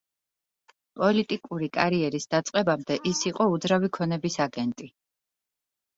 პოლიტიკური 1.01 1.69
კარიერის 1.75 2.27
დაწყებადე 2.35 2.99
ის 3.13 3.23
იყო 3.33 3.47
უძრავი 3.59 3.93
ქონების 3.99 4.39
აგენტი. 4.47 4.93